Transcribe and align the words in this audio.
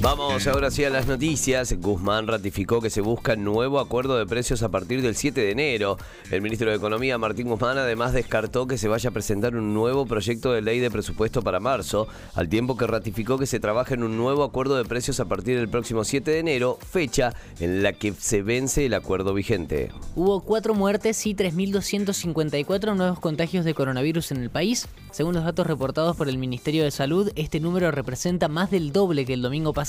Vamos 0.00 0.46
ahora 0.46 0.70
sí 0.70 0.84
a 0.84 0.90
las 0.90 1.08
noticias. 1.08 1.72
Guzmán 1.72 2.28
ratificó 2.28 2.80
que 2.80 2.88
se 2.88 3.00
busca 3.00 3.34
nuevo 3.34 3.80
acuerdo 3.80 4.16
de 4.16 4.26
precios 4.26 4.62
a 4.62 4.68
partir 4.68 5.02
del 5.02 5.16
7 5.16 5.40
de 5.40 5.50
enero. 5.50 5.98
El 6.30 6.40
ministro 6.40 6.70
de 6.70 6.76
Economía, 6.76 7.18
Martín 7.18 7.48
Guzmán, 7.48 7.78
además 7.78 8.12
descartó 8.12 8.68
que 8.68 8.78
se 8.78 8.86
vaya 8.86 9.10
a 9.10 9.12
presentar 9.12 9.56
un 9.56 9.74
nuevo 9.74 10.06
proyecto 10.06 10.52
de 10.52 10.62
ley 10.62 10.78
de 10.78 10.92
presupuesto 10.92 11.42
para 11.42 11.58
marzo, 11.58 12.06
al 12.36 12.48
tiempo 12.48 12.76
que 12.76 12.86
ratificó 12.86 13.38
que 13.38 13.46
se 13.46 13.58
trabaja 13.58 13.94
en 13.94 14.04
un 14.04 14.16
nuevo 14.16 14.44
acuerdo 14.44 14.76
de 14.76 14.84
precios 14.84 15.18
a 15.18 15.24
partir 15.24 15.56
del 15.58 15.68
próximo 15.68 16.04
7 16.04 16.30
de 16.30 16.38
enero, 16.38 16.78
fecha 16.88 17.34
en 17.58 17.82
la 17.82 17.92
que 17.92 18.12
se 18.12 18.42
vence 18.42 18.86
el 18.86 18.94
acuerdo 18.94 19.34
vigente. 19.34 19.90
Hubo 20.14 20.42
cuatro 20.42 20.74
muertes 20.74 21.26
y 21.26 21.34
3.254 21.34 22.94
nuevos 22.94 23.18
contagios 23.18 23.64
de 23.64 23.74
coronavirus 23.74 24.30
en 24.30 24.44
el 24.44 24.50
país. 24.50 24.86
Según 25.10 25.34
los 25.34 25.42
datos 25.42 25.66
reportados 25.66 26.16
por 26.16 26.28
el 26.28 26.38
Ministerio 26.38 26.84
de 26.84 26.92
Salud, 26.92 27.32
este 27.34 27.58
número 27.58 27.90
representa 27.90 28.46
más 28.46 28.70
del 28.70 28.92
doble 28.92 29.26
que 29.26 29.32
el 29.32 29.42
domingo 29.42 29.72
pasado 29.72 29.87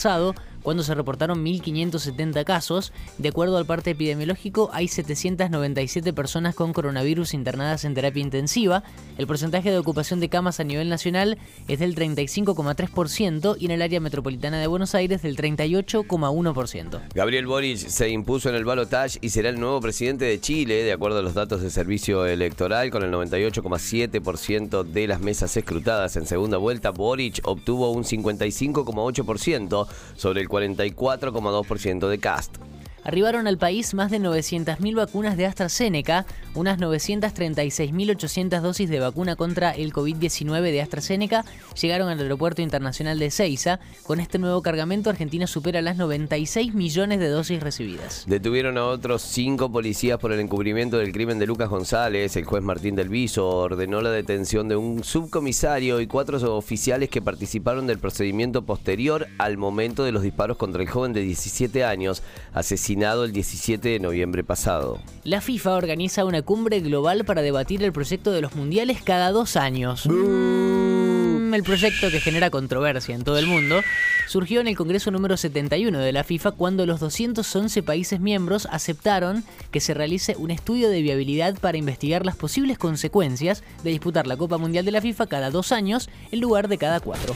cuando 0.64 0.84
se 0.84 0.96
reportaron 0.96 1.44
1.570 1.44 2.44
casos. 2.44 2.94
De 3.18 3.30
acuerdo 3.30 3.58
al 3.58 3.66
parte 3.66 3.92
epidemiológico, 3.92 4.70
hay 4.74 4.88
797 4.88 6.14
personas 6.14 6.56
con 6.56 6.74
coronavirus 6.74 7.34
internadas 7.34 7.86
en 7.86 7.94
terapia 7.94 8.22
intensiva. 8.22 8.84
El 9.18 9.28
porcentaje 9.28 9.72
de 9.72 9.78
ocupación 9.78 10.20
de 10.20 10.30
camas 10.30 10.60
a 10.60 10.64
nivel 10.64 10.90
nacional 10.90 11.38
es 11.68 11.80
del 11.80 11.96
35,3% 11.96 13.58
y 13.60 13.66
en 13.66 13.72
el 13.72 13.82
área 13.82 14.00
metropolitana 14.00 14.60
de 14.60 14.68
Buenos 14.68 14.96
Aires 14.96 15.22
del 15.22 15.36
38,1%. 15.38 17.02
Gabriel 17.14 17.48
Boric 17.48 17.78
se 17.78 18.10
impuso 18.10 18.50
en 18.50 18.56
el 18.56 18.66
balotaje 18.66 19.20
y 19.22 19.30
será 19.30 19.50
el 19.50 19.60
nuevo 19.60 19.82
presidente 19.82 20.26
de 20.26 20.40
Chile, 20.40 20.84
de 20.84 20.92
acuerdo 20.92 21.20
a 21.20 21.22
los 21.22 21.34
datos 21.34 21.62
del 21.62 21.72
servicio 21.72 22.26
electoral, 22.26 22.92
con 22.92 23.04
el 23.04 23.12
98,7% 23.12 24.84
de 24.84 25.08
las 25.08 25.22
mesas 25.22 25.56
escrutadas 25.58 26.16
en 26.16 26.26
segunda 26.26 26.58
vuelta. 26.58 26.92
Boric 26.92 27.40
obtuvo 27.44 27.92
un 27.92 28.04
55,8% 28.04 29.88
sobre 30.16 30.42
el 30.42 30.50
44,2% 30.50 32.08
de 32.08 32.20
Cast. 32.20 32.69
Arribaron 33.04 33.48
al 33.48 33.58
país 33.58 33.94
más 33.94 34.12
de 34.12 34.20
900.000 34.20 34.96
vacunas 34.96 35.38
de 35.38 35.46
AstraZeneca, 35.46 36.26
unas 36.56 36.80
936.800 36.80 38.62
dosis 38.62 38.90
de 38.90 39.00
vacuna 39.00 39.36
contra 39.36 39.72
el 39.72 39.94
COVID-19 39.94 40.62
de 40.72 40.82
AstraZeneca 40.82 41.46
llegaron 41.80 42.10
al 42.10 42.20
aeropuerto 42.20 42.62
internacional 42.62 43.20
de 43.20 43.32
Ceiza. 43.32 43.80
Con 44.04 44.20
este 44.20 44.40
nuevo 44.40 44.62
cargamento, 44.62 45.10
Argentina 45.10 45.48
supera 45.48 45.82
las 45.82 45.98
96 45.98 46.74
millones 46.74 47.20
de 47.20 47.30
dosis 47.30 47.62
recibidas. 47.62 48.24
Detuvieron 48.28 48.78
a 48.78 48.86
otros 48.86 49.22
cinco 49.22 49.72
policías 49.72 50.20
por 50.20 50.32
el 50.32 50.40
encubrimiento 50.40 50.98
del 50.98 51.12
crimen 51.12 51.40
de 51.40 51.48
Lucas 51.48 51.70
González. 51.70 52.36
El 52.36 52.46
juez 52.46 52.64
Martín 52.64 52.96
del 52.96 53.10
Viso 53.10 53.48
ordenó 53.48 54.02
la 54.02 54.12
detención 54.12 54.68
de 54.68 54.76
un 54.76 55.04
subcomisario 55.04 56.02
y 56.02 56.08
cuatro 56.08 56.38
oficiales 56.56 57.10
que 57.10 57.22
participaron 57.22 57.88
del 57.88 58.00
procedimiento 58.00 58.64
posterior 58.64 59.28
al 59.38 59.58
momento 59.58 60.04
de 60.04 60.12
los 60.12 60.24
disparos 60.24 60.58
contra 60.58 60.82
el 60.82 60.90
joven 60.90 61.14
de 61.14 61.22
17 61.22 61.84
años, 61.84 62.24
asesinado 62.90 63.24
el 63.24 63.34
17 63.34 63.88
de 63.88 64.00
noviembre 64.00 64.44
pasado. 64.44 65.00
La 65.24 65.42
FIFA 65.42 65.76
organiza 65.76 66.26
una 66.26 66.42
cumbre 66.42 66.80
global 66.80 67.24
para 67.24 67.44
debatir 67.44 67.84
el 67.84 67.92
proyecto 67.92 68.32
de 68.32 68.42
los 68.42 68.56
mundiales 68.56 69.04
cada 69.04 69.32
dos 69.32 69.58
años. 69.58 70.08
Mm, 70.08 71.54
el 71.54 71.62
proyecto 71.62 72.10
que 72.10 72.20
genera 72.20 72.50
controversia 72.50 73.14
en 73.14 73.24
todo 73.24 73.38
el 73.38 73.46
mundo 73.46 73.82
surgió 74.28 74.60
en 74.60 74.68
el 74.68 74.76
Congreso 74.76 75.12
número 75.12 75.38
71 75.38 76.00
de 76.00 76.12
la 76.12 76.24
FIFA 76.24 76.54
cuando 76.54 76.88
los 76.88 77.00
211 77.00 77.84
países 77.84 78.20
miembros 78.20 78.68
aceptaron 78.72 79.44
que 79.70 79.82
se 79.82 79.94
realice 79.94 80.36
un 80.36 80.50
estudio 80.50 80.90
de 80.90 81.04
viabilidad 81.04 81.60
para 81.60 81.78
investigar 81.78 82.26
las 82.26 82.38
posibles 82.38 82.80
consecuencias 82.80 83.62
de 83.84 83.92
disputar 83.92 84.26
la 84.26 84.36
Copa 84.36 84.58
Mundial 84.58 84.84
de 84.84 84.94
la 84.94 85.02
FIFA 85.02 85.28
cada 85.28 85.52
dos 85.52 85.72
años 85.72 86.10
en 86.32 86.40
lugar 86.40 86.68
de 86.68 86.80
cada 86.80 87.00
cuatro. 87.02 87.36